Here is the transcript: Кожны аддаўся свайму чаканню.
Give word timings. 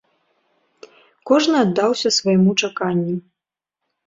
Кожны 1.31 1.55
аддаўся 1.65 2.09
свайму 2.17 2.51
чаканню. 2.63 3.15